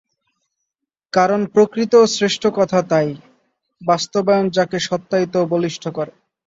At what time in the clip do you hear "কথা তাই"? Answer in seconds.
2.55-3.09